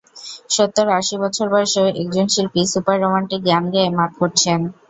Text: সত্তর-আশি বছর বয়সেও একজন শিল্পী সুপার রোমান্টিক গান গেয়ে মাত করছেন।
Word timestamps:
সত্তর-আশি 0.49 1.15
বছর 1.23 1.45
বয়সেও 1.49 1.87
একজন 1.95 2.25
শিল্পী 2.29 2.61
সুপার 2.71 2.97
রোমান্টিক 2.99 3.41
গান 3.49 3.63
গেয়ে 3.73 3.89
মাত 3.97 4.11
করছেন। 4.19 4.59